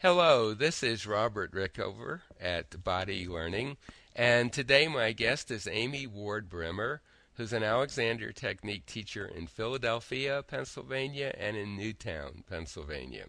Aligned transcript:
Hello, 0.00 0.52
this 0.52 0.82
is 0.82 1.06
Robert 1.06 1.52
Rickover 1.52 2.20
at 2.38 2.84
Body 2.84 3.26
Learning, 3.26 3.78
and 4.14 4.52
today 4.52 4.88
my 4.88 5.12
guest 5.12 5.50
is 5.50 5.66
Amy 5.66 6.06
Ward 6.06 6.50
Brimmer, 6.50 7.00
who's 7.36 7.54
an 7.54 7.62
Alexander 7.62 8.30
Technique 8.30 8.84
teacher 8.84 9.24
in 9.24 9.46
Philadelphia, 9.46 10.44
Pennsylvania, 10.46 11.34
and 11.38 11.56
in 11.56 11.78
Newtown, 11.78 12.44
Pennsylvania. 12.46 13.24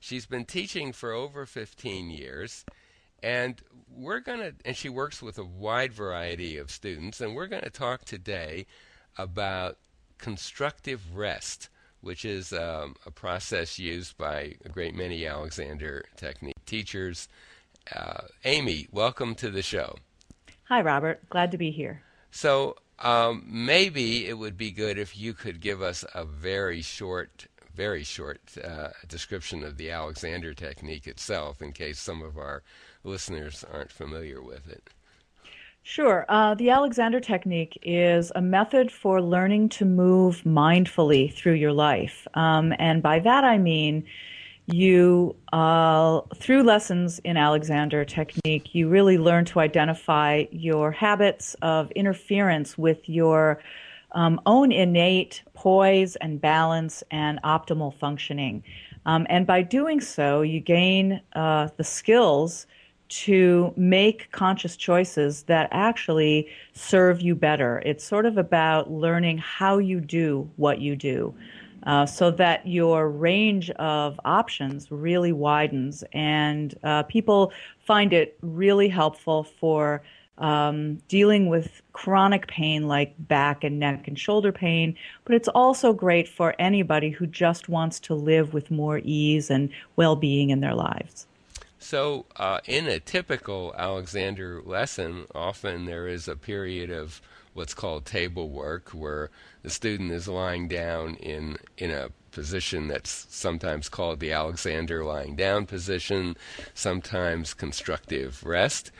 She's 0.00 0.24
been 0.24 0.46
teaching 0.46 0.94
for 0.94 1.12
over 1.12 1.44
15 1.44 2.08
years, 2.08 2.64
and 3.22 3.60
we're 3.94 4.20
going 4.20 4.40
to, 4.40 4.54
and 4.64 4.74
she 4.74 4.88
works 4.88 5.20
with 5.20 5.36
a 5.36 5.44
wide 5.44 5.92
variety 5.92 6.56
of 6.56 6.70
students, 6.70 7.20
and 7.20 7.34
we're 7.34 7.48
going 7.48 7.64
to 7.64 7.70
talk 7.70 8.06
today 8.06 8.64
about 9.18 9.76
constructive 10.16 11.14
rest 11.14 11.68
which 12.00 12.24
is 12.24 12.52
um, 12.52 12.94
a 13.06 13.10
process 13.10 13.78
used 13.78 14.16
by 14.16 14.54
a 14.64 14.68
great 14.68 14.94
many 14.94 15.26
Alexander 15.26 16.04
Technique 16.16 16.64
teachers. 16.66 17.28
Uh, 17.94 18.22
Amy, 18.44 18.88
welcome 18.92 19.34
to 19.36 19.50
the 19.50 19.62
show. 19.62 19.96
Hi, 20.64 20.82
Robert. 20.82 21.28
Glad 21.30 21.50
to 21.52 21.58
be 21.58 21.70
here. 21.70 22.02
So, 22.30 22.76
um, 22.98 23.44
maybe 23.46 24.26
it 24.26 24.38
would 24.38 24.56
be 24.56 24.70
good 24.70 24.98
if 24.98 25.16
you 25.16 25.32
could 25.32 25.60
give 25.60 25.80
us 25.82 26.04
a 26.14 26.24
very 26.24 26.82
short, 26.82 27.46
very 27.74 28.04
short 28.04 28.40
uh, 28.62 28.88
description 29.06 29.62
of 29.62 29.76
the 29.76 29.90
Alexander 29.90 30.52
Technique 30.52 31.06
itself, 31.06 31.62
in 31.62 31.72
case 31.72 31.98
some 31.98 32.22
of 32.22 32.36
our 32.36 32.62
listeners 33.04 33.64
aren't 33.72 33.92
familiar 33.92 34.42
with 34.42 34.68
it. 34.68 34.90
Sure. 35.90 36.26
Uh, 36.28 36.54
the 36.54 36.68
Alexander 36.68 37.18
Technique 37.18 37.78
is 37.80 38.30
a 38.34 38.42
method 38.42 38.92
for 38.92 39.22
learning 39.22 39.70
to 39.70 39.86
move 39.86 40.42
mindfully 40.42 41.32
through 41.32 41.54
your 41.54 41.72
life. 41.72 42.28
Um, 42.34 42.74
and 42.78 43.02
by 43.02 43.20
that 43.20 43.42
I 43.42 43.56
mean 43.56 44.04
you, 44.66 45.34
uh, 45.50 46.20
through 46.36 46.64
lessons 46.64 47.20
in 47.20 47.38
Alexander 47.38 48.04
Technique, 48.04 48.74
you 48.74 48.86
really 48.90 49.16
learn 49.16 49.46
to 49.46 49.60
identify 49.60 50.44
your 50.50 50.92
habits 50.92 51.56
of 51.62 51.90
interference 51.92 52.76
with 52.76 53.08
your 53.08 53.58
um, 54.12 54.42
own 54.44 54.72
innate 54.72 55.42
poise 55.54 56.16
and 56.16 56.38
balance 56.38 57.02
and 57.10 57.40
optimal 57.44 57.94
functioning. 57.94 58.62
Um, 59.06 59.26
and 59.30 59.46
by 59.46 59.62
doing 59.62 60.02
so, 60.02 60.42
you 60.42 60.60
gain 60.60 61.22
uh, 61.32 61.68
the 61.78 61.84
skills 61.84 62.66
to 63.08 63.72
make 63.76 64.30
conscious 64.32 64.76
choices 64.76 65.44
that 65.44 65.68
actually 65.72 66.48
serve 66.72 67.20
you 67.20 67.34
better. 67.34 67.82
It's 67.84 68.04
sort 68.04 68.26
of 68.26 68.36
about 68.36 68.90
learning 68.90 69.38
how 69.38 69.78
you 69.78 70.00
do 70.00 70.48
what 70.56 70.80
you 70.80 70.96
do. 70.96 71.34
Uh, 71.84 72.04
so 72.04 72.30
that 72.30 72.66
your 72.66 73.08
range 73.08 73.70
of 73.70 74.18
options 74.24 74.90
really 74.90 75.32
widens, 75.32 76.02
and 76.12 76.76
uh, 76.82 77.04
people 77.04 77.52
find 77.78 78.12
it 78.12 78.36
really 78.42 78.88
helpful 78.88 79.44
for 79.44 80.02
um, 80.38 80.96
dealing 81.08 81.48
with 81.48 81.82
chronic 81.92 82.46
pain 82.46 82.86
like 82.86 83.14
back 83.28 83.64
and 83.64 83.78
neck 83.78 84.08
and 84.08 84.18
shoulder 84.18 84.52
pain, 84.52 84.96
but 85.24 85.34
it's 85.34 85.48
also 85.48 85.92
great 85.92 86.28
for 86.28 86.54
anybody 86.58 87.10
who 87.10 87.26
just 87.26 87.68
wants 87.68 87.98
to 88.00 88.14
live 88.14 88.54
with 88.54 88.70
more 88.70 89.00
ease 89.04 89.50
and 89.50 89.70
well 89.96 90.16
being 90.16 90.50
in 90.50 90.60
their 90.60 90.74
lives. 90.74 91.26
So, 91.78 92.26
uh, 92.36 92.60
in 92.66 92.86
a 92.86 92.98
typical 92.98 93.74
Alexander 93.76 94.60
lesson, 94.64 95.26
often 95.34 95.86
there 95.86 96.08
is 96.08 96.26
a 96.26 96.36
period 96.36 96.90
of 96.90 97.20
what's 97.54 97.74
called 97.74 98.04
table 98.04 98.48
work, 98.48 98.90
where 98.90 99.30
the 99.62 99.70
student 99.70 100.10
is 100.12 100.28
lying 100.28 100.68
down 100.68 101.14
in 101.16 101.58
in 101.76 101.90
a 101.90 102.10
position 102.30 102.88
that's 102.88 103.26
sometimes 103.30 103.88
called 103.88 104.20
the 104.20 104.32
Alexander 104.32 105.04
lying 105.04 105.36
down 105.36 105.66
position, 105.66 106.36
sometimes 106.74 107.54
constructive 107.54 108.44
rest. 108.44 108.90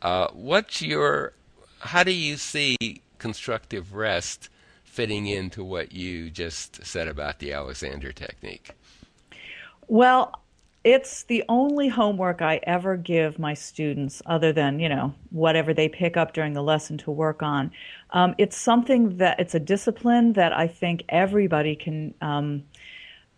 Uh, 0.00 0.28
what's 0.32 0.80
your 0.80 1.32
how 1.80 2.02
do 2.02 2.12
you 2.12 2.36
see 2.36 2.76
constructive 3.18 3.94
rest 3.94 4.48
fitting 4.84 5.26
into 5.26 5.62
what 5.62 5.92
you 5.92 6.30
just 6.30 6.84
said 6.84 7.08
about 7.08 7.38
the 7.38 7.52
Alexander 7.52 8.12
technique? 8.12 8.70
Well, 9.86 10.42
it's 10.88 11.24
the 11.24 11.44
only 11.50 11.88
homework 11.88 12.40
I 12.40 12.60
ever 12.62 12.96
give 12.96 13.38
my 13.38 13.52
students, 13.52 14.22
other 14.24 14.54
than 14.54 14.80
you 14.80 14.88
know 14.88 15.14
whatever 15.28 15.74
they 15.74 15.86
pick 15.86 16.16
up 16.16 16.32
during 16.32 16.54
the 16.54 16.62
lesson 16.62 16.96
to 16.98 17.10
work 17.10 17.42
on. 17.42 17.70
Um, 18.10 18.34
it's 18.38 18.56
something 18.56 19.18
that 19.18 19.38
it's 19.38 19.54
a 19.54 19.60
discipline 19.60 20.32
that 20.32 20.54
I 20.54 20.66
think 20.66 21.04
everybody 21.10 21.76
can 21.76 22.14
um, 22.22 22.64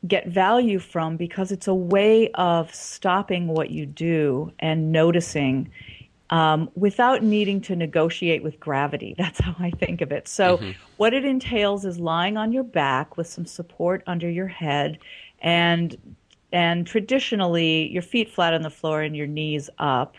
get 0.06 0.28
value 0.28 0.78
from 0.78 1.16
because 1.16 1.50
it's 1.50 1.66
a 1.66 1.75
way 1.75 2.31
of 2.34 2.72
stopping 2.72 3.49
what 3.49 3.71
you 3.71 3.84
do 3.84 4.53
and 4.60 4.93
noticing. 4.93 5.72
Um, 6.33 6.71
without 6.77 7.25
needing 7.25 7.60
to 7.62 7.75
negotiate 7.75 8.44
with 8.44 8.60
gravity. 8.60 9.16
That's 9.19 9.41
how 9.41 9.56
I 9.59 9.72
think 9.72 10.00
of 10.00 10.12
it. 10.12 10.28
So, 10.28 10.59
mm-hmm. 10.59 10.71
what 10.97 11.12
it 11.12 11.25
entails 11.25 11.84
is 11.84 11.99
lying 11.99 12.37
on 12.37 12.53
your 12.53 12.62
back 12.62 13.16
with 13.16 13.27
some 13.27 13.47
support 13.47 14.05
under 14.06 14.31
your 14.31 14.47
head 14.47 15.00
and 15.41 15.97
and 16.53 16.87
traditionally 16.87 17.88
your 17.91 18.03
feet 18.03 18.31
flat 18.31 18.55
on 18.55 18.62
the 18.62 18.71
floor 18.71 19.03
and 19.03 19.16
your 19.16 19.27
knees 19.27 19.71
up 19.78 20.16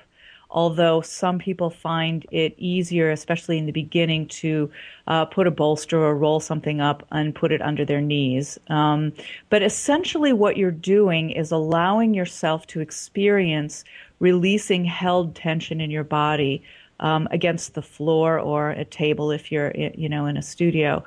although 0.51 0.99
some 1.01 1.39
people 1.39 1.69
find 1.69 2.25
it 2.29 2.53
easier, 2.57 3.09
especially 3.09 3.57
in 3.57 3.65
the 3.65 3.71
beginning, 3.71 4.27
to 4.27 4.69
uh, 5.07 5.25
put 5.25 5.47
a 5.47 5.51
bolster 5.51 5.97
or 5.97 6.15
roll 6.15 6.39
something 6.39 6.81
up 6.81 7.07
and 7.11 7.33
put 7.33 7.51
it 7.51 7.61
under 7.61 7.85
their 7.85 8.01
knees. 8.01 8.59
Um, 8.67 9.13
but 9.49 9.63
essentially, 9.63 10.33
what 10.33 10.57
you're 10.57 10.69
doing 10.69 11.31
is 11.31 11.51
allowing 11.51 12.13
yourself 12.13 12.67
to 12.67 12.81
experience 12.81 13.83
releasing 14.19 14.85
held 14.85 15.35
tension 15.35 15.81
in 15.81 15.89
your 15.89 16.03
body 16.03 16.61
um, 16.99 17.27
against 17.31 17.73
the 17.73 17.81
floor 17.81 18.37
or 18.37 18.71
a 18.71 18.85
table 18.85 19.31
if 19.31 19.51
you're, 19.51 19.71
you 19.75 20.09
know, 20.09 20.25
in 20.25 20.37
a 20.37 20.43
studio. 20.43 21.03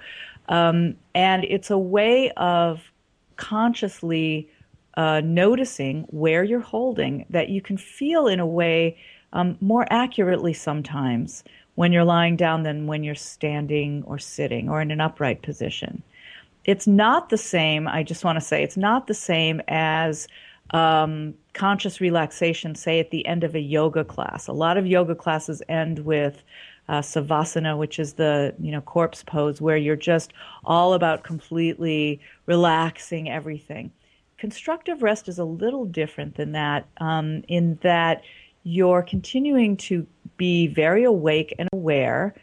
Um, 0.48 0.96
and 1.14 1.44
it's 1.44 1.70
a 1.70 1.78
way 1.78 2.30
of 2.32 2.90
consciously 3.36 4.48
uh, 4.96 5.20
noticing 5.24 6.02
where 6.10 6.44
you're 6.44 6.60
holding 6.60 7.26
that 7.30 7.48
you 7.48 7.60
can 7.60 7.76
feel 7.76 8.26
in 8.26 8.40
a 8.40 8.46
way 8.46 8.96
um, 9.32 9.56
more 9.60 9.86
accurately 9.90 10.52
sometimes 10.52 11.42
when 11.74 11.92
you're 11.92 12.04
lying 12.04 12.36
down 12.36 12.62
than 12.62 12.86
when 12.86 13.02
you're 13.02 13.14
standing 13.14 14.04
or 14.06 14.18
sitting 14.18 14.68
or 14.68 14.80
in 14.80 14.90
an 14.90 15.00
upright 15.00 15.42
position. 15.42 16.02
It's 16.64 16.86
not 16.86 17.28
the 17.28 17.36
same, 17.36 17.88
I 17.88 18.02
just 18.04 18.24
want 18.24 18.36
to 18.36 18.44
say, 18.44 18.62
it's 18.62 18.76
not 18.76 19.06
the 19.06 19.14
same 19.14 19.60
as 19.68 20.28
um, 20.70 21.34
conscious 21.52 22.00
relaxation, 22.00 22.74
say 22.74 23.00
at 23.00 23.10
the 23.10 23.26
end 23.26 23.44
of 23.44 23.54
a 23.54 23.60
yoga 23.60 24.04
class. 24.04 24.46
A 24.46 24.52
lot 24.52 24.78
of 24.78 24.86
yoga 24.86 25.14
classes 25.14 25.60
end 25.68 26.00
with 26.00 26.42
uh, 26.88 27.00
savasana, 27.00 27.76
which 27.76 27.98
is 27.98 28.14
the 28.14 28.54
you 28.60 28.70
know 28.70 28.80
corpse 28.80 29.22
pose, 29.22 29.60
where 29.60 29.76
you're 29.76 29.96
just 29.96 30.32
all 30.64 30.94
about 30.94 31.22
completely 31.22 32.20
relaxing 32.46 33.28
everything 33.28 33.90
constructive 34.38 35.02
rest 35.02 35.28
is 35.28 35.38
a 35.38 35.44
little 35.44 35.84
different 35.84 36.36
than 36.36 36.52
that 36.52 36.86
um, 36.98 37.42
in 37.48 37.78
that 37.82 38.22
you're 38.64 39.02
continuing 39.02 39.76
to 39.76 40.06
be 40.36 40.66
very 40.66 41.04
awake 41.04 41.54
and 41.58 41.68
aware 41.72 42.34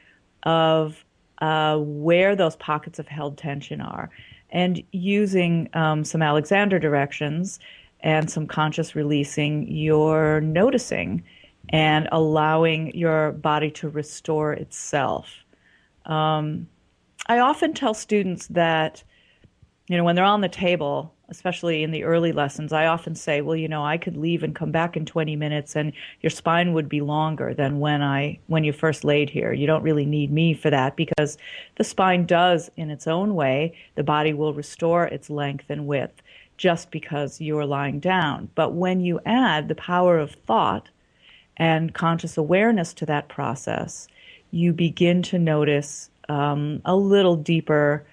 of 0.44 1.03
uh, 1.40 1.78
where 1.78 2.35
those 2.35 2.56
pockets 2.57 3.00
of 3.00 3.07
held 3.07 3.38
tension 3.38 3.81
are 3.81 4.09
and 4.52 4.84
using 4.91 5.69
um, 5.74 6.03
some 6.03 6.22
Alexander 6.22 6.78
directions 6.78 7.59
and 8.02 8.29
some 8.29 8.47
conscious 8.47 8.96
releasing, 8.96 9.68
you're 9.72 10.41
noticing 10.41 11.23
and 11.69 12.09
allowing 12.12 12.94
your 12.96 13.31
body 13.34 13.72
to 13.72 13.90
restore 13.90 14.53
itself. 14.53 15.29
Um, 16.06 16.68
I 17.28 17.40
often 17.40 17.73
tell 17.73 17.94
students 17.94 18.47
that, 18.47 19.03
you 19.91 19.97
know, 19.97 20.06
when 20.06 20.16
they're 20.16 20.24
on 20.24 20.40
the 20.40 20.47
table, 20.47 21.13
especially 21.28 21.84
in 21.84 21.91
the 21.91 22.06
early 22.06 22.31
lessons, 22.31 22.72
I 22.72 22.85
often 22.85 23.13
say, 23.13 23.41
well, 23.41 23.57
you 23.57 23.68
know, 23.68 23.84
I 23.84 23.97
could 23.97 24.16
leave 24.16 24.41
and 24.41 24.55
come 24.55 24.72
back 24.72 24.96
in 24.96 25.05
20 25.05 25.35
minutes 25.35 25.76
and 25.76 25.91
your 26.22 26.29
spine 26.29 26.72
would 26.72 26.88
be 26.88 27.02
longer 27.02 27.53
than 27.53 27.82
when 27.82 28.02
I 28.02 28.40
when 28.47 28.64
you 28.64 28.72
first 28.72 29.03
laid 29.03 29.29
here. 29.29 29.52
You 29.52 29.67
don't 29.67 29.84
really 29.84 30.05
need 30.05 30.32
me 30.32 30.53
for 30.53 30.70
that 30.70 30.96
because 30.96 31.38
the 31.76 31.84
spine 31.84 32.26
does 32.26 32.72
in 32.78 32.90
its 32.90 33.05
own 33.05 33.35
way, 33.35 33.76
the 33.96 34.03
body 34.03 34.32
will 34.32 34.53
restore 34.53 35.08
its 35.08 35.29
length 35.29 35.66
and 35.67 35.88
width 35.88 36.22
just 36.55 36.90
because 36.90 37.41
you're 37.41 37.66
lying 37.66 37.99
down. 37.99 38.47
But 38.55 38.72
when 38.72 39.02
you 39.02 39.20
add 39.26 39.67
the 39.67 39.76
power 39.76 40.17
of 40.17 40.32
thought 40.32 40.87
and 41.58 41.94
conscious 41.94 42.37
awareness 42.37 42.94
to 42.94 43.05
that 43.08 43.28
process, 43.28 44.08
you 44.52 44.72
begin 44.72 45.22
to 45.23 45.37
notice 45.37 46.09
um, 46.29 46.82
a 46.85 46.96
little 46.96 47.35
deeper, 47.35 48.05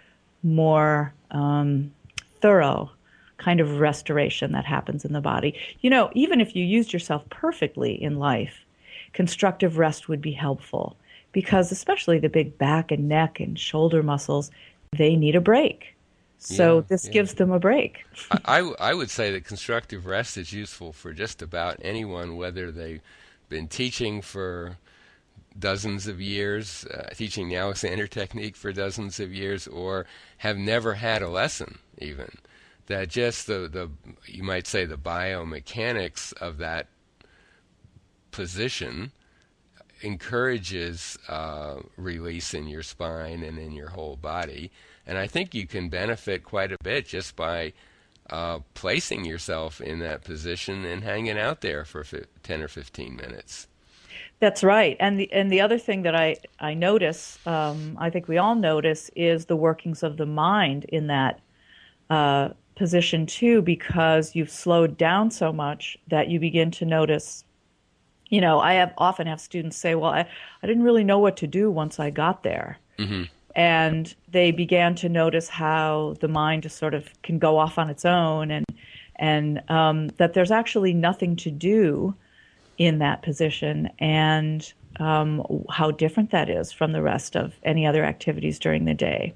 more 0.43 1.15
um, 1.31 1.93
thorough 2.41 2.91
kind 3.39 3.61
of 3.61 3.79
restoration 3.79 4.53
that 4.53 4.65
happens 4.65 5.05
in 5.05 5.13
the 5.13 5.21
body. 5.21 5.59
You 5.81 5.91
know, 5.91 6.11
even 6.15 6.41
if 6.41 6.57
you 6.57 6.65
used 6.65 6.93
yourself 6.93 7.29
perfectly 7.31 8.01
in 8.03 8.19
life, 8.19 8.65
constructive 9.13 9.79
rest 9.79 10.09
would 10.09 10.21
be 10.21 10.33
helpful 10.33 10.97
because, 11.33 11.71
especially 11.73 12.19
the 12.19 12.29
big 12.29 12.59
back 12.59 12.91
and 12.91 13.09
neck 13.09 13.41
and 13.41 13.59
shoulder 13.59 14.03
muscles, 14.03 14.51
they 14.97 15.17
need 15.17 15.37
a 15.37 15.41
break. 15.41 15.95
So 16.39 16.77
Yeah, 16.77 16.85
this 16.89 17.05
yeah. 17.05 17.13
gives 17.13 17.35
them 17.35 17.51
a 17.51 17.59
break. 17.59 18.05
I 18.45 18.61
I 18.79 18.95
would 18.95 19.11
say 19.11 19.33
that 19.33 19.45
constructive 19.45 20.07
rest 20.07 20.37
is 20.37 20.53
useful 20.53 20.93
for 20.93 21.13
just 21.13 21.43
about 21.43 21.79
anyone, 21.83 22.37
whether 22.37 22.71
they've 22.71 23.03
been 23.49 23.69
teaching 23.69 24.23
for 24.23 24.77
dozens 25.59 26.07
of 26.07 26.21
years, 26.21 26.85
uh, 26.87 27.11
teaching 27.15 27.49
the 27.49 27.57
Alexander 27.57 28.07
technique 28.07 28.57
for 28.57 28.73
dozens 28.73 29.19
of 29.21 29.33
years, 29.33 29.67
or 29.67 30.07
have 30.39 30.57
never 30.57 30.95
had 30.95 31.23
a 31.23 31.29
lesson 31.29 31.79
even. 31.99 32.31
That 32.87 33.09
just 33.09 33.47
the, 33.47 33.69
the 33.69 33.91
you 34.27 34.43
might 34.43 34.67
say 34.67 34.85
the 34.85 34.97
biomechanics 34.97 36.33
of 36.35 36.59
that 36.59 36.89
position 38.31 39.13
encourages 40.01 41.19
uh, 41.29 41.77
release 41.97 42.55
in 42.55 42.69
your 42.69 42.83
spine 42.83 43.43
and 43.43 43.59
in 43.59 43.73
your 43.73 43.89
whole 43.89 44.17
body. 44.17 44.71
And 45.07 45.19
I 45.19 45.27
think 45.27 45.55
you 45.55 45.67
can 45.67 45.89
benefit 45.89 46.45
quite 46.45 46.73
a 46.73 46.77
bit 46.83 47.07
just 47.07 47.35
by 47.35 47.73
uh, 48.31 48.61
placing 48.75 49.25
yourself 49.25 49.81
in 49.81 50.01
that 50.01 50.23
position 50.25 50.85
and 50.85 51.03
hanging 51.03 51.39
out 51.39 51.63
there 51.63 51.85
for 51.85 52.05
fi- 52.05 52.25
10 52.43 52.63
or 52.63 52.69
15 52.69 53.17
minutes. 53.17 53.67
That's 54.41 54.63
right. 54.63 54.97
And 55.01 55.19
the 55.19 55.33
and 55.33 55.51
the 55.51 55.61
other 55.61 55.79
thing 55.79 56.03
that 56.03 56.15
I 56.15 56.37
I 56.61 56.75
notice, 56.75 57.39
um, 57.47 57.97
I 57.99 58.11
think 58.11 58.29
we 58.29 58.39
all 58.39 58.55
notice, 58.55 59.11
is 59.17 59.47
the 59.47 59.57
workings 59.57 60.03
of 60.03 60.17
the 60.17 60.27
mind 60.27 60.85
in 60.85 61.09
that 61.09 61.41
uh, 62.11 62.51
position 62.77 63.27
too, 63.27 63.63
because 63.63 64.37
you've 64.37 64.51
slowed 64.51 64.97
down 64.97 65.31
so 65.31 65.53
much 65.53 65.99
that 66.09 66.29
you 66.29 66.39
begin 66.39 66.71
to 66.73 66.85
notice. 66.85 67.45
You 68.31 68.41
know, 68.41 68.61
I 68.61 68.75
have 68.75 68.93
often 68.99 69.27
have 69.27 69.41
students 69.41 69.77
say, 69.77 69.95
"Well, 69.95 70.13
I, 70.13 70.27
I 70.63 70.67
didn't 70.67 70.85
really 70.85 71.05
know 71.05 71.19
what 71.19 71.37
to 71.39 71.47
do 71.47 71.71
once 71.71 71.99
I 71.99 72.11
got 72.11 72.43
there," 72.43 72.79
and 73.57 74.15
they 74.31 74.53
began 74.53 74.95
to 74.97 75.09
notice 75.09 75.49
how 75.49 76.15
the 76.21 76.29
mind 76.29 76.63
just 76.63 76.79
sort 76.79 76.95
of 76.95 77.11
can 77.23 77.39
go 77.39 77.59
off 77.59 77.79
on 77.79 77.91
its 77.91 78.05
own, 78.05 78.51
and 78.51 78.65
and 79.17 79.63
um, 79.69 80.09
that 80.19 80.35
there's 80.35 80.53
actually 80.53 80.95
nothing 80.95 81.35
to 81.37 81.51
do 81.51 82.15
in 82.79 82.99
that 82.99 83.23
position 83.23 83.91
and 83.99 84.73
um, 85.01 85.45
how 85.71 85.91
different 85.91 86.31
that 86.31 86.49
is 86.49 86.73
from 86.73 86.93
the 86.93 87.03
rest 87.03 87.37
of 87.37 87.55
any 87.63 87.87
other 87.87 88.05
activities 88.05 88.59
during 88.59 88.85
the 88.85 88.95
day. 88.95 89.35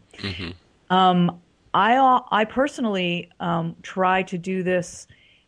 Um, 0.90 1.40
I, 1.74 1.96
uh, 1.96 2.20
I 2.30 2.44
personally 2.44 3.30
um, 3.40 3.76
try 3.82 4.22
to 4.24 4.38
do 4.38 4.62
this 4.62 5.06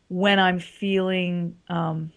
when 0.08 0.38
I'm 0.38 0.58
feeling 0.58 1.56
um, 1.68 2.12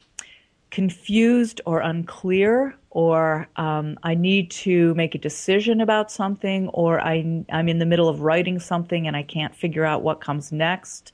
confused 0.70 1.62
or 1.66 1.80
unclear, 1.80 2.76
or 2.92 3.48
um, 3.56 3.98
I 4.04 4.16
need 4.16 4.52
to 4.52 4.94
make 4.96 5.16
a 5.16 5.18
decision 5.18 5.82
about 5.82 6.12
something, 6.12 6.68
or 6.70 7.00
I, 7.00 7.44
I'm 7.52 7.70
in 7.70 7.80
the 7.80 7.86
middle 7.86 8.10
of 8.10 8.22
writing 8.22 8.60
something 8.60 9.08
and 9.08 9.16
I 9.16 9.24
can't 9.24 9.56
figure 9.56 9.86
out 9.86 10.04
what 10.04 10.22
comes 10.22 10.52
next. 10.52 11.14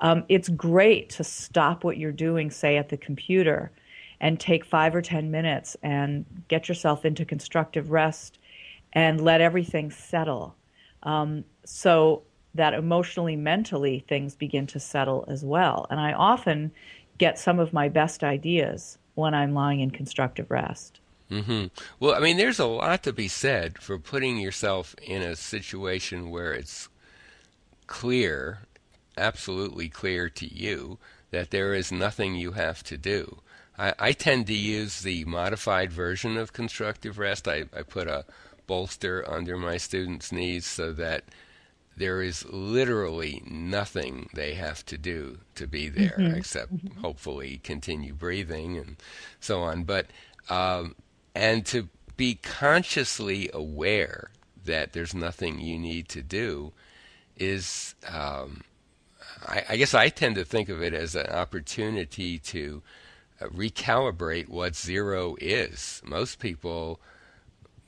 Um, 0.00 0.24
it's 0.28 0.48
great 0.48 1.10
to 1.10 1.24
stop 1.24 1.84
what 1.84 1.96
you're 1.96 2.12
doing, 2.12 2.50
say 2.50 2.76
at 2.76 2.88
the 2.88 2.96
computer, 2.96 3.70
and 4.22 4.38
take 4.38 4.64
five 4.64 4.94
or 4.94 5.02
10 5.02 5.30
minutes 5.30 5.76
and 5.82 6.24
get 6.46 6.68
yourself 6.68 7.04
into 7.04 7.24
constructive 7.24 7.90
rest 7.90 8.38
and 8.92 9.20
let 9.20 9.40
everything 9.40 9.90
settle. 9.90 10.54
Um, 11.02 11.44
so 11.64 12.22
that 12.54 12.72
emotionally, 12.72 13.34
mentally, 13.34 14.04
things 14.08 14.36
begin 14.36 14.66
to 14.68 14.78
settle 14.78 15.24
as 15.26 15.44
well. 15.44 15.86
And 15.90 15.98
I 15.98 16.12
often 16.12 16.70
get 17.18 17.38
some 17.38 17.58
of 17.58 17.72
my 17.72 17.88
best 17.88 18.22
ideas 18.22 18.96
when 19.14 19.34
I'm 19.34 19.54
lying 19.54 19.80
in 19.80 19.90
constructive 19.90 20.50
rest. 20.50 21.00
Mm-hmm. 21.30 21.66
Well, 21.98 22.14
I 22.14 22.20
mean, 22.20 22.36
there's 22.36 22.60
a 22.60 22.66
lot 22.66 23.02
to 23.02 23.12
be 23.12 23.26
said 23.26 23.78
for 23.78 23.98
putting 23.98 24.38
yourself 24.38 24.94
in 25.02 25.22
a 25.22 25.34
situation 25.34 26.30
where 26.30 26.52
it's 26.52 26.88
clear, 27.86 28.60
absolutely 29.16 29.88
clear 29.88 30.28
to 30.28 30.46
you, 30.46 30.98
that 31.30 31.50
there 31.50 31.74
is 31.74 31.90
nothing 31.90 32.34
you 32.34 32.52
have 32.52 32.84
to 32.84 32.96
do. 32.96 33.40
I, 33.78 33.94
I 33.98 34.12
tend 34.12 34.46
to 34.48 34.54
use 34.54 35.00
the 35.00 35.24
modified 35.24 35.92
version 35.92 36.36
of 36.36 36.52
constructive 36.52 37.18
rest. 37.18 37.48
I, 37.48 37.64
I 37.76 37.82
put 37.82 38.08
a 38.08 38.24
bolster 38.66 39.28
under 39.28 39.56
my 39.56 39.76
students' 39.76 40.32
knees 40.32 40.66
so 40.66 40.92
that 40.92 41.24
there 41.96 42.22
is 42.22 42.44
literally 42.46 43.42
nothing 43.46 44.28
they 44.34 44.54
have 44.54 44.84
to 44.86 44.96
do 44.96 45.38
to 45.54 45.66
be 45.66 45.88
there 45.88 46.14
except 46.34 46.72
hopefully 47.02 47.60
continue 47.62 48.14
breathing 48.14 48.78
and 48.78 48.96
so 49.40 49.62
on. 49.62 49.84
But 49.84 50.06
um, 50.48 50.94
and 51.34 51.66
to 51.66 51.88
be 52.16 52.36
consciously 52.36 53.50
aware 53.52 54.30
that 54.64 54.92
there's 54.92 55.14
nothing 55.14 55.60
you 55.60 55.78
need 55.78 56.08
to 56.08 56.22
do 56.22 56.72
is, 57.36 57.94
um, 58.08 58.62
I, 59.46 59.64
I 59.70 59.76
guess 59.76 59.94
I 59.94 60.08
tend 60.08 60.36
to 60.36 60.44
think 60.44 60.68
of 60.68 60.82
it 60.82 60.94
as 60.94 61.14
an 61.14 61.26
opportunity 61.26 62.38
to 62.38 62.82
recalibrate 63.50 64.48
what 64.48 64.74
zero 64.76 65.36
is. 65.40 66.00
Most 66.04 66.38
people 66.38 67.00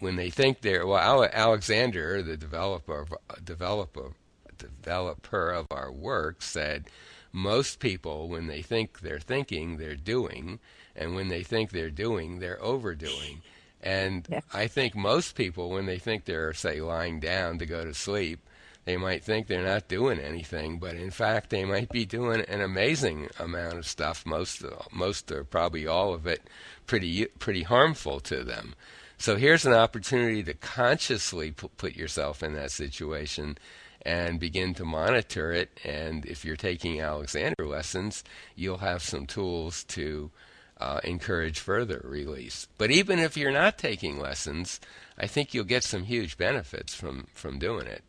when 0.00 0.16
they 0.16 0.30
think 0.30 0.60
they're 0.60 0.86
well, 0.86 1.24
Alexander, 1.32 2.22
the 2.22 2.36
developer 2.36 3.00
of, 3.00 3.14
developer 3.44 4.12
developer 4.58 5.50
of 5.50 5.66
our 5.70 5.90
work, 5.90 6.42
said 6.42 6.86
most 7.32 7.80
people 7.80 8.28
when 8.28 8.46
they 8.46 8.62
think 8.62 9.00
they're 9.00 9.18
thinking, 9.18 9.76
they're 9.76 9.96
doing, 9.96 10.60
and 10.94 11.14
when 11.14 11.28
they 11.28 11.42
think 11.42 11.70
they're 11.70 11.90
doing, 11.90 12.38
they're 12.38 12.62
overdoing. 12.62 13.42
And 13.82 14.26
Yeah. 14.30 14.40
I 14.52 14.66
think 14.66 14.94
most 14.94 15.34
people 15.34 15.70
when 15.70 15.86
they 15.86 15.98
think 15.98 16.24
they're 16.24 16.52
say 16.54 16.80
lying 16.80 17.20
down 17.20 17.58
to 17.58 17.66
go 17.66 17.84
to 17.84 17.94
sleep, 17.94 18.40
they 18.84 18.96
might 18.96 19.24
think 19.24 19.46
they're 19.46 19.64
not 19.64 19.88
doing 19.88 20.18
anything, 20.18 20.78
but 20.78 20.94
in 20.94 21.10
fact 21.10 21.50
they 21.50 21.64
might 21.64 21.88
be 21.88 22.04
doing 22.04 22.42
an 22.42 22.60
amazing 22.60 23.28
amount 23.38 23.78
of 23.78 23.86
stuff. 23.86 24.26
Most 24.26 24.62
most 24.92 25.30
or 25.32 25.44
probably 25.44 25.86
all 25.86 26.12
of 26.12 26.26
it 26.26 26.42
pretty 26.86 27.26
pretty 27.38 27.62
harmful 27.62 28.20
to 28.20 28.44
them. 28.44 28.74
So 29.16 29.36
here's 29.36 29.64
an 29.64 29.72
opportunity 29.72 30.42
to 30.42 30.54
consciously 30.54 31.52
put 31.52 31.96
yourself 31.96 32.42
in 32.42 32.52
that 32.54 32.72
situation 32.72 33.56
and 34.02 34.38
begin 34.38 34.74
to 34.74 34.84
monitor 34.84 35.52
it. 35.52 35.80
And 35.84 36.26
if 36.26 36.44
you're 36.44 36.56
taking 36.56 37.00
Alexander 37.00 37.66
lessons, 37.66 38.22
you'll 38.54 38.78
have 38.78 39.02
some 39.02 39.26
tools 39.26 39.84
to 39.84 40.30
uh, 40.78 41.00
encourage 41.04 41.58
further 41.58 42.02
release. 42.04 42.68
But 42.76 42.90
even 42.90 43.18
if 43.18 43.36
you're 43.36 43.52
not 43.52 43.78
taking 43.78 44.18
lessons, 44.18 44.80
I 45.16 45.26
think 45.26 45.54
you'll 45.54 45.64
get 45.64 45.84
some 45.84 46.04
huge 46.04 46.36
benefits 46.36 46.94
from, 46.94 47.28
from 47.32 47.58
doing 47.58 47.86
it. 47.86 48.02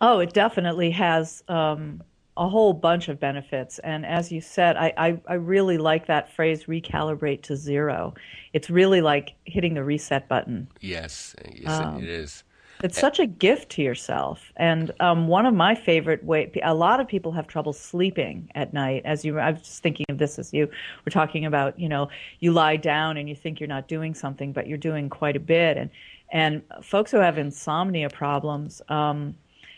Oh, 0.00 0.18
it 0.18 0.32
definitely 0.32 0.90
has 0.90 1.42
um, 1.48 2.02
a 2.36 2.48
whole 2.48 2.72
bunch 2.74 3.08
of 3.08 3.18
benefits. 3.18 3.78
And 3.80 4.04
as 4.04 4.30
you 4.30 4.40
said, 4.40 4.76
I, 4.76 4.92
I, 4.96 5.20
I 5.26 5.34
really 5.34 5.78
like 5.78 6.06
that 6.06 6.32
phrase 6.32 6.64
recalibrate 6.64 7.42
to 7.44 7.56
zero. 7.56 8.14
It's 8.52 8.68
really 8.68 9.00
like 9.00 9.32
hitting 9.44 9.74
the 9.74 9.84
reset 9.84 10.28
button. 10.28 10.68
Yes, 10.80 11.34
yes, 11.54 11.80
it- 11.98 12.04
it 12.04 12.08
is. 12.10 12.44
It's 12.84 13.00
such 13.00 13.18
a 13.20 13.26
gift 13.26 13.70
to 13.70 13.82
yourself. 13.82 14.52
And 14.58 14.92
um, 15.00 15.28
one 15.28 15.46
of 15.46 15.54
my 15.54 15.74
favorite 15.74 16.22
way, 16.22 16.52
a 16.62 16.74
lot 16.74 17.00
of 17.00 17.08
people 17.08 17.32
have 17.32 17.46
trouble 17.46 17.72
sleeping 17.72 18.50
at 18.54 18.74
night. 18.74 19.00
As 19.06 19.24
you, 19.24 19.38
I 19.38 19.52
was 19.52 19.62
just 19.62 19.82
thinking 19.82 20.04
of 20.10 20.18
this 20.18 20.38
as 20.38 20.52
you 20.52 20.68
were 21.06 21.10
talking 21.10 21.46
about, 21.46 21.80
you 21.80 21.88
know, 21.88 22.10
you 22.40 22.52
lie 22.52 22.76
down 22.76 23.16
and 23.16 23.30
you 23.30 23.34
think 23.34 23.60
you're 23.60 23.66
not 23.66 23.88
doing 23.88 24.12
something, 24.14 24.52
but 24.52 24.66
you're 24.66 24.76
doing 24.76 25.08
quite 25.08 25.36
a 25.36 25.40
bit. 25.40 25.78
And 25.78 25.88
and 26.32 26.62
folks 26.82 27.10
who 27.12 27.16
have 27.16 27.38
insomnia 27.38 28.10
problems 28.10 28.82
um, 28.90 29.34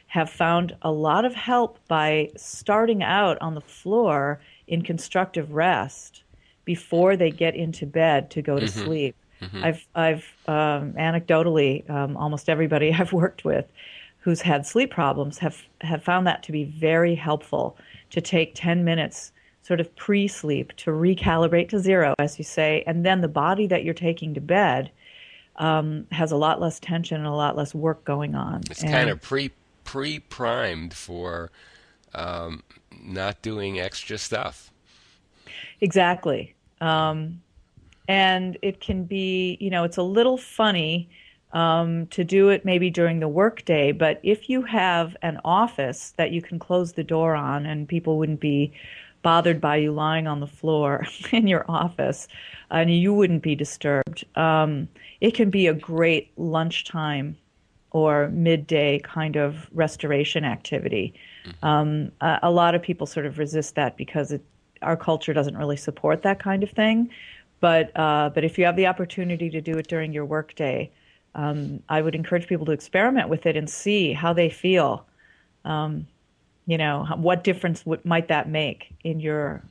have 0.08 0.28
found 0.30 0.74
a 0.82 0.90
lot 0.90 1.24
of 1.24 1.34
help 1.34 1.78
by 1.86 2.30
starting 2.36 3.02
out 3.02 3.38
on 3.40 3.54
the 3.54 3.60
floor 3.60 4.40
in 4.66 4.82
constructive 4.82 5.52
rest 5.52 6.22
before 6.64 7.16
they 7.16 7.30
get 7.30 7.54
into 7.54 7.86
bed 7.86 8.30
to 8.30 8.42
go 8.42 8.58
to 8.58 8.68
sleep. 8.68 9.14
I've, 9.62 9.86
I've 9.94 10.34
um, 10.48 10.94
anecdotally, 10.94 11.88
um, 11.88 12.16
almost 12.16 12.48
everybody 12.48 12.92
I've 12.98 13.12
worked 13.12 13.44
with 13.44 13.66
who's 14.20 14.40
had 14.40 14.66
sleep 14.66 14.90
problems 14.90 15.38
have, 15.38 15.62
have 15.80 16.02
found 16.02 16.26
that 16.26 16.42
to 16.42 16.52
be 16.52 16.64
very 16.64 17.14
helpful 17.14 17.76
to 18.10 18.20
take 18.20 18.52
10 18.54 18.84
minutes 18.84 19.32
sort 19.62 19.80
of 19.80 19.94
pre 19.96 20.26
sleep 20.26 20.72
to 20.76 20.90
recalibrate 20.90 21.68
to 21.68 21.78
zero, 21.78 22.14
as 22.18 22.38
you 22.38 22.44
say, 22.44 22.82
and 22.86 23.04
then 23.04 23.20
the 23.20 23.28
body 23.28 23.66
that 23.66 23.84
you're 23.84 23.94
taking 23.94 24.34
to 24.34 24.40
bed 24.40 24.90
um, 25.56 26.06
has 26.10 26.32
a 26.32 26.36
lot 26.36 26.60
less 26.60 26.80
tension 26.80 27.18
and 27.18 27.26
a 27.26 27.32
lot 27.32 27.56
less 27.56 27.74
work 27.74 28.04
going 28.04 28.34
on. 28.34 28.62
It's 28.70 28.82
And- 28.82 28.90
kind 28.92 29.10
of 29.10 29.20
pre 29.20 29.50
pre 29.88 30.18
primed 30.18 30.92
for 30.92 31.50
um, 32.12 32.62
not 33.02 33.40
doing 33.40 33.80
extra 33.80 34.18
stuff. 34.18 34.70
Exactly. 35.80 36.54
Um, 36.82 37.40
and 38.06 38.58
it 38.60 38.82
can 38.82 39.04
be, 39.04 39.56
you 39.60 39.70
know, 39.70 39.84
it's 39.84 39.96
a 39.96 40.02
little 40.02 40.36
funny 40.36 41.08
um, 41.54 42.06
to 42.08 42.22
do 42.22 42.50
it 42.50 42.66
maybe 42.66 42.90
during 42.90 43.20
the 43.20 43.28
workday, 43.28 43.92
but 43.92 44.20
if 44.22 44.50
you 44.50 44.60
have 44.60 45.16
an 45.22 45.40
office 45.42 46.12
that 46.18 46.32
you 46.32 46.42
can 46.42 46.58
close 46.58 46.92
the 46.92 47.02
door 47.02 47.34
on 47.34 47.64
and 47.64 47.88
people 47.88 48.18
wouldn't 48.18 48.40
be 48.40 48.70
bothered 49.22 49.58
by 49.58 49.76
you 49.76 49.90
lying 49.90 50.26
on 50.26 50.40
the 50.40 50.46
floor 50.46 51.06
in 51.32 51.46
your 51.46 51.64
office 51.66 52.28
and 52.70 52.94
you 52.94 53.14
wouldn't 53.14 53.42
be 53.42 53.54
disturbed, 53.54 54.26
um, 54.36 54.86
it 55.22 55.32
can 55.32 55.48
be 55.48 55.66
a 55.66 55.72
great 55.72 56.30
lunchtime 56.36 57.38
or 57.90 58.28
midday 58.28 58.98
kind 58.98 59.36
of 59.36 59.68
restoration 59.72 60.44
activity. 60.44 61.14
Mm-hmm. 61.46 61.66
Um, 61.66 62.12
a, 62.20 62.38
a, 62.44 62.50
lot 62.50 62.74
of 62.74 62.82
people 62.82 63.06
sort 63.06 63.26
of 63.26 63.38
resist 63.38 63.74
that 63.76 63.96
because 63.96 64.32
it, 64.32 64.42
our 64.82 64.96
culture 64.96 65.32
doesn't 65.32 65.56
really 65.56 65.76
support 65.76 66.22
that 66.22 66.38
kind 66.38 66.62
of 66.62 66.70
thing. 66.70 67.10
But 67.60 67.90
uh, 67.98 68.30
but 68.34 68.44
if 68.44 68.58
you 68.58 68.64
have 68.66 68.76
the 68.76 68.86
opportunity 68.86 69.50
to 69.50 69.60
do 69.60 69.78
it 69.78 69.88
during 69.88 70.12
your 70.12 70.24
workday, 70.24 70.90
um, 71.34 71.82
I 71.88 72.02
would 72.02 72.14
encourage 72.14 72.46
people 72.46 72.66
to 72.66 72.72
experiment 72.72 73.28
with 73.28 73.46
it 73.46 73.56
and 73.56 73.68
see 73.68 74.12
how 74.12 74.32
they 74.32 74.48
feel. 74.48 75.06
Um, 75.64 76.06
you 76.66 76.78
know, 76.78 77.06
what 77.16 77.42
difference 77.42 77.80
w- 77.80 78.00
might 78.04 78.28
that 78.28 78.48
make 78.48 78.94
in 79.02 79.20
your 79.20 79.62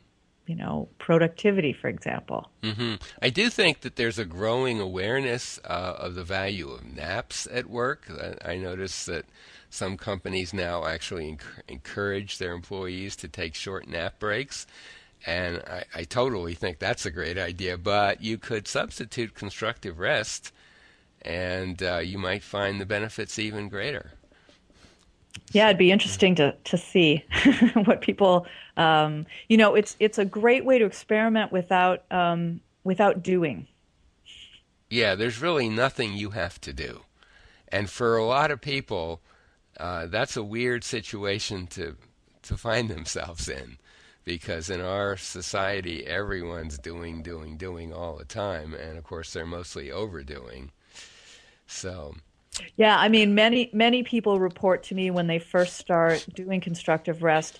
you 0.47 0.55
know, 0.55 0.87
productivity, 0.97 1.73
for 1.73 1.89
example. 1.89 2.49
Mm-hmm. 2.63 2.95
I 3.21 3.29
do 3.29 3.49
think 3.49 3.81
that 3.81 3.97
there's 3.97 4.17
a 4.17 4.25
growing 4.25 4.79
awareness 4.79 5.59
uh, 5.65 5.95
of 5.97 6.15
the 6.15 6.23
value 6.23 6.69
of 6.69 6.85
naps 6.85 7.47
at 7.51 7.69
work. 7.69 8.09
I, 8.09 8.53
I 8.53 8.57
notice 8.57 9.05
that 9.05 9.25
some 9.69 9.97
companies 9.97 10.53
now 10.53 10.85
actually 10.85 11.33
enc- 11.33 11.61
encourage 11.67 12.37
their 12.37 12.53
employees 12.53 13.15
to 13.17 13.27
take 13.27 13.53
short 13.53 13.87
nap 13.87 14.19
breaks. 14.19 14.65
And 15.25 15.61
I, 15.67 15.83
I 15.93 16.03
totally 16.03 16.53
think 16.53 16.79
that's 16.79 17.05
a 17.05 17.11
great 17.11 17.37
idea, 17.37 17.77
but 17.77 18.21
you 18.21 18.37
could 18.37 18.67
substitute 18.67 19.35
constructive 19.35 19.99
rest 19.99 20.53
and 21.23 21.83
uh, 21.83 21.97
you 21.97 22.17
might 22.17 22.43
find 22.43 22.79
the 22.79 22.85
benefits 22.85 23.37
even 23.37 23.67
greater. 23.67 24.11
Yeah, 25.51 25.67
it'd 25.67 25.77
be 25.77 25.91
interesting 25.91 26.36
to 26.36 26.56
to 26.65 26.77
see 26.77 27.24
what 27.86 28.01
people. 28.01 28.46
Um, 28.75 29.25
you 29.50 29.58
know, 29.58 29.75
it's 29.75 29.96
it's 30.00 30.17
a 30.17 30.25
great 30.25 30.65
way 30.65 30.79
to 30.79 30.86
experiment 30.86 31.51
without 31.51 32.03
um, 32.12 32.62
without 32.84 33.24
doing. 33.24 33.67
Yeah, 34.89 35.15
there's 35.15 35.41
really 35.41 35.70
nothing 35.70 36.13
you 36.13 36.32
have 36.32 36.62
to 36.62 36.74
do, 36.74 37.01
and 37.70 37.89
for 37.89 38.17
a 38.17 38.25
lot 38.25 38.51
of 38.51 38.62
people, 38.62 39.22
uh, 39.79 40.08
that's 40.08 40.38
a 40.38 40.44
weird 40.44 40.84
situation 40.84 41.67
to 41.67 41.96
to 42.44 42.58
find 42.58 42.89
themselves 42.89 43.50
in, 43.50 43.77
because 44.24 44.70
in 44.70 44.82
our 44.82 45.17
society, 45.17 46.06
everyone's 46.06 46.77
doing, 46.77 47.22
doing, 47.22 47.58
doing 47.58 47.94
all 47.94 48.15
the 48.15 48.25
time, 48.25 48.74
and 48.74 48.98
of 48.98 49.03
course, 49.03 49.34
they're 49.34 49.46
mostly 49.46 49.91
overdoing. 49.91 50.72
So 51.65 52.15
yeah, 52.75 52.97
I 52.97 53.09
mean, 53.09 53.35
many 53.35 53.69
many 53.73 54.03
people 54.03 54.39
report 54.39 54.83
to 54.83 54.95
me 54.95 55.11
when 55.11 55.27
they 55.27 55.39
first 55.39 55.77
start 55.77 56.25
doing 56.33 56.61
constructive 56.61 57.23
rest, 57.23 57.59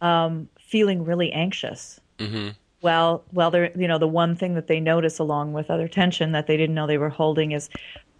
um, 0.00 0.48
feeling 0.58 1.04
really 1.04 1.32
anxious. 1.32 2.00
Mm-hmm. 2.18 2.50
Well, 2.80 3.24
well, 3.32 3.50
they're 3.50 3.70
you 3.78 3.88
know 3.88 3.98
the 3.98 4.08
one 4.08 4.36
thing 4.36 4.54
that 4.54 4.66
they 4.66 4.80
notice 4.80 5.18
along 5.18 5.52
with 5.52 5.70
other 5.70 5.88
tension 5.88 6.32
that 6.32 6.46
they 6.46 6.56
didn't 6.56 6.74
know 6.74 6.86
they 6.86 6.98
were 6.98 7.08
holding 7.08 7.52
is 7.52 7.68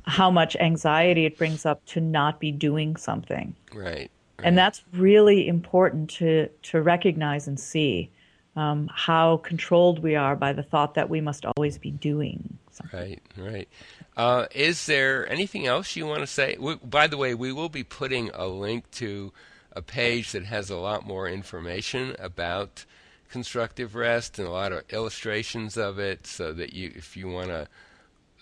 how 0.04 0.30
much 0.30 0.56
anxiety 0.56 1.26
it 1.26 1.38
brings 1.38 1.64
up 1.64 1.84
to 1.86 2.00
not 2.00 2.40
be 2.40 2.50
doing 2.50 2.96
something. 2.96 3.54
Right. 3.72 3.84
right. 3.84 4.10
And 4.38 4.58
that's 4.58 4.82
really 4.92 5.48
important 5.48 6.10
to 6.10 6.48
to 6.48 6.82
recognize 6.82 7.46
and 7.46 7.58
see 7.58 8.10
um, 8.56 8.90
how 8.92 9.38
controlled 9.38 10.02
we 10.02 10.14
are 10.14 10.36
by 10.36 10.52
the 10.52 10.62
thought 10.62 10.94
that 10.94 11.08
we 11.08 11.20
must 11.20 11.44
always 11.56 11.78
be 11.78 11.90
doing 11.90 12.58
something. 12.70 13.00
Right. 13.00 13.22
Right. 13.36 13.68
Uh, 14.16 14.46
is 14.54 14.86
there 14.86 15.28
anything 15.30 15.66
else 15.66 15.96
you 15.96 16.06
want 16.06 16.20
to 16.20 16.26
say? 16.26 16.56
We, 16.58 16.74
by 16.76 17.06
the 17.06 17.16
way, 17.16 17.34
we 17.34 17.52
will 17.52 17.68
be 17.70 17.84
putting 17.84 18.30
a 18.34 18.46
link 18.46 18.90
to 18.92 19.32
a 19.74 19.80
page 19.80 20.32
that 20.32 20.44
has 20.44 20.68
a 20.68 20.76
lot 20.76 21.06
more 21.06 21.26
information 21.28 22.14
about 22.18 22.84
constructive 23.30 23.94
rest 23.94 24.38
and 24.38 24.46
a 24.46 24.50
lot 24.50 24.72
of 24.72 24.82
illustrations 24.90 25.78
of 25.78 25.98
it, 25.98 26.26
so 26.26 26.52
that 26.52 26.74
you, 26.74 26.92
if 26.94 27.16
you 27.16 27.28
want 27.28 27.48
to 27.48 27.66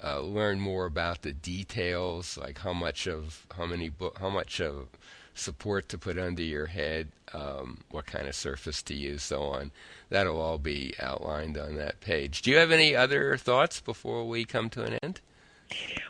uh, 0.02 0.20
learn 0.20 0.58
more 0.58 0.86
about 0.86 1.22
the 1.22 1.32
details, 1.32 2.36
like 2.36 2.58
how 2.58 2.72
much 2.72 3.06
of 3.06 3.46
how 3.56 3.66
many 3.66 3.92
how 4.18 4.30
much 4.30 4.60
of 4.60 4.88
support 5.34 5.88
to 5.88 5.96
put 5.96 6.18
under 6.18 6.42
your 6.42 6.66
head, 6.66 7.08
um, 7.32 7.78
what 7.90 8.06
kind 8.06 8.26
of 8.26 8.34
surface 8.34 8.82
to 8.82 8.94
use, 8.94 9.22
so 9.22 9.42
on. 9.42 9.70
That'll 10.08 10.40
all 10.40 10.58
be 10.58 10.94
outlined 11.00 11.56
on 11.56 11.76
that 11.76 12.00
page. 12.00 12.42
Do 12.42 12.50
you 12.50 12.56
have 12.56 12.72
any 12.72 12.96
other 12.96 13.36
thoughts 13.36 13.80
before 13.80 14.26
we 14.26 14.44
come 14.44 14.68
to 14.70 14.82
an 14.82 14.98
end? 15.02 15.20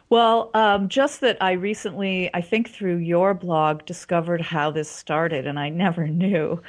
Well, 0.09 0.51
um, 0.55 0.89
just 0.89 1.21
that 1.21 1.41
I 1.41 1.53
recently, 1.53 2.31
I 2.35 2.41
think 2.41 2.69
through 2.69 2.97
your 2.97 3.33
blog, 3.33 3.85
discovered 3.87 4.41
how 4.41 4.71
this 4.71 4.91
started, 4.91 5.47
and 5.47 5.59
I 5.59 5.69
never 5.87 6.09
knew 6.09 6.61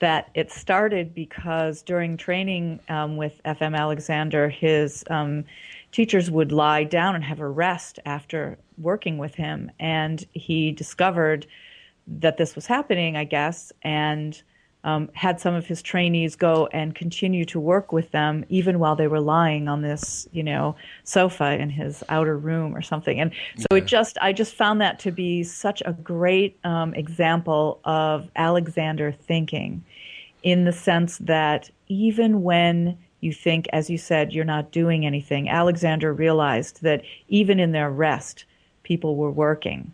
that 0.00 0.30
it 0.34 0.50
started 0.50 1.14
because 1.14 1.82
during 1.82 2.16
training 2.16 2.80
um, 2.88 3.16
with 3.16 3.40
FM 3.44 3.76
Alexander, 3.76 4.48
his 4.48 5.04
um, 5.10 5.44
teachers 5.92 6.30
would 6.30 6.52
lie 6.52 6.84
down 6.84 7.14
and 7.14 7.24
have 7.24 7.40
a 7.40 7.48
rest 7.48 7.98
after 8.06 8.58
working 8.78 9.18
with 9.18 9.34
him, 9.34 9.70
and 9.78 10.24
he 10.32 10.72
discovered 10.72 11.46
that 12.06 12.36
this 12.36 12.54
was 12.54 12.66
happening, 12.66 13.16
I 13.16 13.24
guess, 13.24 13.72
and 13.82 14.42
um, 14.84 15.10
had 15.12 15.40
some 15.40 15.54
of 15.54 15.66
his 15.66 15.82
trainees 15.82 16.36
go 16.36 16.68
and 16.72 16.94
continue 16.94 17.44
to 17.46 17.60
work 17.60 17.92
with 17.92 18.10
them 18.12 18.44
even 18.48 18.78
while 18.78 18.96
they 18.96 19.08
were 19.08 19.20
lying 19.20 19.68
on 19.68 19.82
this, 19.82 20.26
you 20.32 20.42
know, 20.42 20.74
sofa 21.04 21.58
in 21.58 21.70
his 21.70 22.02
outer 22.08 22.36
room 22.38 22.74
or 22.74 22.80
something. 22.80 23.20
And 23.20 23.32
so 23.58 23.66
yeah. 23.72 23.78
it 23.78 23.86
just, 23.86 24.16
I 24.20 24.32
just 24.32 24.54
found 24.54 24.80
that 24.80 24.98
to 25.00 25.10
be 25.10 25.42
such 25.42 25.82
a 25.84 25.92
great 25.92 26.58
um, 26.64 26.94
example 26.94 27.80
of 27.84 28.30
Alexander 28.36 29.12
thinking 29.12 29.84
in 30.42 30.64
the 30.64 30.72
sense 30.72 31.18
that 31.18 31.70
even 31.88 32.42
when 32.42 32.96
you 33.20 33.34
think, 33.34 33.66
as 33.74 33.90
you 33.90 33.98
said, 33.98 34.32
you're 34.32 34.44
not 34.46 34.72
doing 34.72 35.04
anything, 35.04 35.50
Alexander 35.50 36.14
realized 36.14 36.80
that 36.82 37.02
even 37.28 37.60
in 37.60 37.72
their 37.72 37.90
rest, 37.90 38.46
people 38.82 39.16
were 39.16 39.30
working 39.30 39.92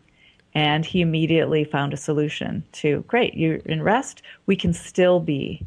and 0.57 0.87
he 0.87 1.03
immediately 1.03 1.65
found 1.65 1.93
a 1.93 1.99
solution 1.99 2.65
to 2.73 3.05
great, 3.07 3.35
you're 3.35 3.57
in 3.67 3.83
rest, 3.83 4.23
we 4.47 4.57
can 4.57 4.73
still 4.73 5.21
be 5.21 5.67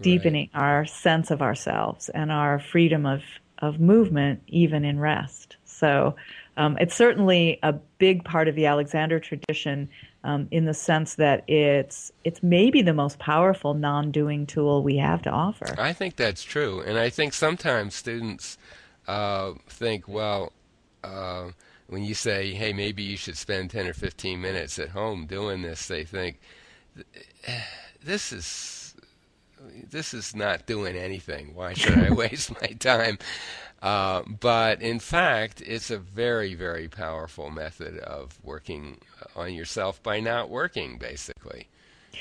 deepening 0.00 0.48
right. 0.54 0.62
our 0.62 0.86
sense 0.86 1.30
of 1.30 1.42
ourselves 1.42 2.08
and 2.08 2.32
our 2.32 2.58
freedom 2.58 3.04
of, 3.04 3.22
of 3.58 3.78
movement 3.78 4.42
even 4.46 4.82
in 4.82 4.98
rest. 4.98 5.56
So 5.66 6.16
um, 6.56 6.78
it's 6.80 6.94
certainly 6.94 7.58
a 7.62 7.74
big 7.98 8.24
part 8.24 8.48
of 8.48 8.54
the 8.54 8.64
Alexander 8.64 9.20
tradition 9.20 9.90
um, 10.24 10.48
in 10.50 10.64
the 10.64 10.74
sense 10.74 11.16
that 11.16 11.44
it's 11.46 12.10
it's 12.24 12.42
maybe 12.42 12.80
the 12.80 12.94
most 12.94 13.18
powerful 13.18 13.74
non-doing 13.74 14.46
tool 14.46 14.82
we 14.82 14.96
have 14.96 15.20
to 15.22 15.30
offer. 15.30 15.78
I 15.78 15.92
think 15.92 16.16
that's 16.16 16.42
true, 16.42 16.80
and 16.80 16.98
I 16.98 17.10
think 17.10 17.34
sometimes 17.34 17.94
students 17.94 18.56
uh, 19.06 19.52
think, 19.68 20.08
well. 20.08 20.52
Uh, 21.04 21.52
when 21.90 22.04
you 22.04 22.14
say, 22.14 22.52
hey, 22.52 22.72
maybe 22.72 23.02
you 23.02 23.16
should 23.16 23.36
spend 23.36 23.70
10 23.70 23.88
or 23.88 23.92
15 23.92 24.40
minutes 24.40 24.78
at 24.78 24.90
home 24.90 25.26
doing 25.26 25.62
this, 25.62 25.88
they 25.88 26.04
think, 26.04 26.40
this 28.02 28.32
is 28.32 28.94
this 29.90 30.14
is 30.14 30.34
not 30.34 30.66
doing 30.66 30.96
anything. 30.96 31.54
Why 31.54 31.74
should 31.74 31.98
I 31.98 32.10
waste 32.14 32.50
my 32.62 32.68
time? 32.78 33.18
Uh, 33.82 34.22
but 34.22 34.80
in 34.80 35.00
fact, 35.00 35.62
it's 35.66 35.90
a 35.90 35.98
very, 35.98 36.54
very 36.54 36.88
powerful 36.88 37.50
method 37.50 37.98
of 37.98 38.38
working 38.42 39.00
on 39.36 39.52
yourself 39.52 40.02
by 40.02 40.20
not 40.20 40.48
working, 40.48 40.96
basically. 40.96 41.68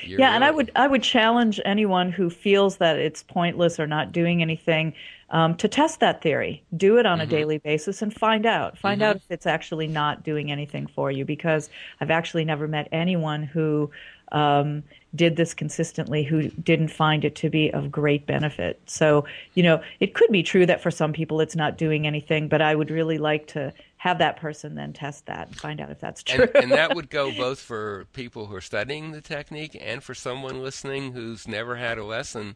You're 0.04 0.20
yeah, 0.20 0.28
really... 0.28 0.36
and 0.36 0.44
I 0.44 0.52
would 0.52 0.72
I 0.76 0.88
would 0.88 1.04
challenge 1.04 1.60
anyone 1.66 2.12
who 2.12 2.30
feels 2.30 2.78
that 2.78 2.98
it's 2.98 3.24
pointless 3.24 3.80
or 3.80 3.88
not 3.88 4.12
doing 4.12 4.42
anything 4.42 4.94
um, 5.30 5.56
to 5.56 5.68
test 5.68 6.00
that 6.00 6.22
theory. 6.22 6.64
Do 6.76 6.98
it 6.98 7.06
on 7.06 7.20
mm-hmm. 7.20 7.28
a 7.28 7.32
daily 7.32 7.58
basis 7.58 8.02
and 8.02 8.14
find 8.14 8.46
out. 8.46 8.78
Find 8.78 9.02
mm-hmm. 9.02 9.10
out 9.10 9.16
if 9.18 9.24
it's 9.30 9.46
actually 9.46 9.88
not 9.88 10.24
doing 10.24 10.52
anything 10.52 10.88
for 10.88 11.12
you. 11.12 11.26
Because 11.26 11.70
I've 12.02 12.12
actually 12.12 12.46
never 12.46 12.68
met 12.68 12.88
anyone 12.92 13.44
who 13.44 13.92
um, 14.32 14.84
did 15.16 15.36
this 15.36 15.54
consistently 15.54 16.24
who 16.24 16.50
didn't 16.50 16.90
find 16.90 17.26
it 17.26 17.36
to 17.36 17.50
be 17.50 17.72
of 17.72 17.92
great 17.92 18.26
benefit. 18.26 18.80
So, 18.86 19.26
you 19.56 19.64
know, 19.64 19.82
it 20.00 20.14
could 20.14 20.32
be 20.32 20.44
true 20.44 20.66
that 20.66 20.82
for 20.82 20.92
some 20.92 21.14
people 21.14 21.42
it's 21.42 21.56
not 21.56 21.78
doing 21.78 22.06
anything, 22.06 22.48
but 22.48 22.62
I 22.62 22.76
would 22.76 22.92
really 22.92 23.18
like 23.18 23.48
to 23.48 23.74
have 24.00 24.20
that 24.20 24.38
person 24.38 24.76
then 24.76 24.94
test 24.94 25.26
that 25.26 25.48
and 25.48 25.58
find 25.58 25.82
out 25.82 25.90
if 25.90 26.00
that's 26.00 26.24
true. 26.24 26.48
And, 26.56 26.64
and 26.64 26.72
that 26.72 26.96
would 26.96 27.10
go 27.10 27.32
both 27.38 27.60
for 27.60 28.06
people 28.14 28.46
who 28.46 28.56
are 28.56 28.62
studying 28.62 29.12
the 29.12 29.20
technique 29.20 29.78
and 29.80 30.02
for 30.02 30.16
someone 30.16 30.64
listening 30.64 31.12
who's 31.12 31.48
never 31.48 31.76
had 31.76 31.98
a 31.98 32.06
lesson 32.06 32.56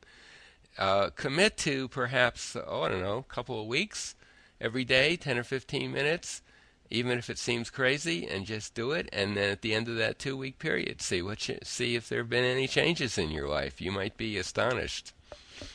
uh, 0.77 1.09
commit 1.09 1.57
to 1.57 1.89
perhaps, 1.89 2.55
oh, 2.55 2.83
I 2.83 2.89
don't 2.89 3.01
know, 3.01 3.17
a 3.17 3.33
couple 3.33 3.59
of 3.59 3.67
weeks 3.67 4.15
every 4.61 4.85
day, 4.85 5.17
10 5.17 5.37
or 5.37 5.43
15 5.43 5.91
minutes, 5.91 6.41
even 6.89 7.17
if 7.17 7.29
it 7.29 7.37
seems 7.37 7.69
crazy, 7.69 8.25
and 8.25 8.45
just 8.45 8.73
do 8.73 8.91
it. 8.93 9.09
And 9.11 9.35
then 9.35 9.51
at 9.51 9.61
the 9.61 9.73
end 9.73 9.89
of 9.89 9.97
that 9.97 10.19
two 10.19 10.37
week 10.37 10.59
period, 10.59 11.01
see 11.01 11.21
what 11.21 11.49
you, 11.49 11.57
see 11.61 11.95
if 11.95 12.07
there 12.07 12.19
have 12.19 12.29
been 12.29 12.45
any 12.45 12.67
changes 12.67 13.17
in 13.17 13.31
your 13.31 13.49
life. 13.49 13.81
You 13.81 13.91
might 13.91 14.15
be 14.15 14.37
astonished. 14.37 15.11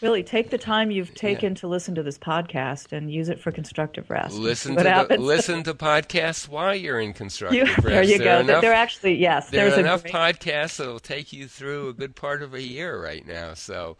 Really, 0.00 0.23
take 0.23 0.50
the 0.50 0.59
time 0.59 0.90
you've 0.90 1.14
taken 1.14 1.52
yeah. 1.52 1.61
to 1.61 1.68
listen 1.68 1.95
to 1.95 2.02
this 2.02 2.18
podcast 2.18 2.92
and 2.92 3.11
use 3.12 3.28
it 3.28 3.40
for 3.40 3.52
constructive 3.52 4.11
rest. 4.11 4.35
Listen 4.35 4.76
to 4.76 4.83
the, 4.83 5.18
listen 5.18 5.62
to 5.64 5.75
podcasts 5.75 6.49
while 6.49 6.75
you're 6.75 7.00
in 7.00 7.12
constructive 7.12 7.59
you, 7.59 7.64
rest. 7.64 7.83
There 7.83 8.02
you 8.02 8.18
there 8.18 8.38
go. 8.38 8.40
Enough, 8.40 8.62
they're 8.62 8.73
actually 8.73 9.16
yes. 9.16 9.50
There 9.50 9.73
are 9.73 9.78
enough 9.78 10.02
great... 10.02 10.14
podcasts 10.14 10.76
that'll 10.76 11.00
take 11.00 11.33
you 11.33 11.47
through 11.47 11.88
a 11.88 11.92
good 11.92 12.16
part 12.16 12.42
of 12.42 12.54
a 12.54 12.62
year 12.62 13.02
right 13.02 13.26
now. 13.26 13.54
So 13.54 13.97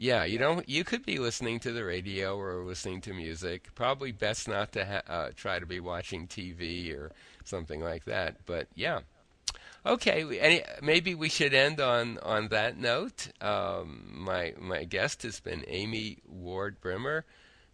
Yeah, 0.00 0.24
you 0.24 0.38
don't. 0.38 0.66
You 0.66 0.82
could 0.82 1.04
be 1.04 1.18
listening 1.18 1.60
to 1.60 1.72
the 1.72 1.84
radio 1.84 2.38
or 2.38 2.64
listening 2.64 3.02
to 3.02 3.12
music. 3.12 3.68
Probably 3.74 4.12
best 4.12 4.48
not 4.48 4.72
to 4.72 4.86
ha- 4.86 5.12
uh, 5.12 5.30
try 5.36 5.58
to 5.58 5.66
be 5.66 5.78
watching 5.78 6.26
TV 6.26 6.96
or 6.96 7.12
something 7.44 7.82
like 7.82 8.06
that. 8.06 8.36
But 8.46 8.68
yeah, 8.74 9.00
okay. 9.84 10.38
Any, 10.38 10.62
maybe 10.82 11.14
we 11.14 11.28
should 11.28 11.54
end 11.54 11.80
on 11.80 12.18
on 12.18 12.48
that 12.48 12.76
note. 12.76 13.28
Um, 13.40 14.10
my 14.12 14.54
my 14.58 14.84
guest 14.84 15.22
has 15.22 15.40
been 15.40 15.64
Amy 15.66 16.18
Ward 16.26 16.80
Brimmer, 16.80 17.24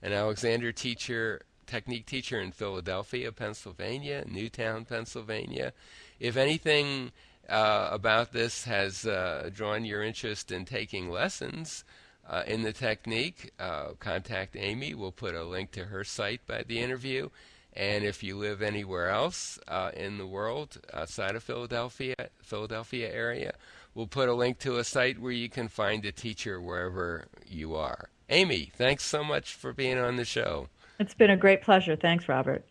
an 0.02 0.12
Alexander 0.12 0.72
teacher, 0.72 1.42
technique 1.66 2.06
teacher 2.06 2.40
in 2.40 2.52
Philadelphia, 2.52 3.32
Pennsylvania, 3.32 4.24
Newtown, 4.26 4.84
Pennsylvania. 4.84 5.72
If 6.20 6.36
anything. 6.36 7.12
Uh, 7.48 7.90
about 7.92 8.32
this 8.32 8.64
has 8.64 9.06
uh, 9.06 9.48
drawn 9.54 9.84
your 9.84 10.02
interest 10.02 10.50
in 10.50 10.64
taking 10.64 11.08
lessons, 11.08 11.84
uh, 12.28 12.42
in 12.46 12.62
the 12.62 12.72
technique, 12.72 13.52
uh, 13.60 13.90
contact 14.00 14.56
Amy. 14.56 14.94
We'll 14.94 15.12
put 15.12 15.34
a 15.34 15.44
link 15.44 15.70
to 15.72 15.84
her 15.84 16.02
site 16.02 16.44
by 16.46 16.64
the 16.66 16.80
interview. 16.80 17.28
And 17.76 18.04
if 18.04 18.22
you 18.22 18.38
live 18.38 18.62
anywhere 18.62 19.10
else 19.10 19.58
uh, 19.68 19.90
in 19.94 20.16
the 20.16 20.26
world 20.26 20.78
outside 20.94 21.36
of 21.36 21.42
Philadelphia, 21.42 22.14
Philadelphia 22.42 23.12
area, 23.12 23.52
we'll 23.94 24.06
put 24.06 24.30
a 24.30 24.34
link 24.34 24.58
to 24.60 24.78
a 24.78 24.84
site 24.84 25.18
where 25.18 25.32
you 25.32 25.50
can 25.50 25.68
find 25.68 26.04
a 26.06 26.12
teacher 26.12 26.58
wherever 26.58 27.26
you 27.46 27.74
are. 27.74 28.08
Amy, 28.30 28.72
thanks 28.74 29.04
so 29.04 29.22
much 29.22 29.54
for 29.54 29.72
being 29.72 29.98
on 29.98 30.16
the 30.16 30.24
show. 30.24 30.68
It's 30.98 31.14
been 31.14 31.30
a 31.30 31.36
great 31.36 31.60
pleasure. 31.60 31.96
Thanks, 31.96 32.28
Robert. 32.28 32.64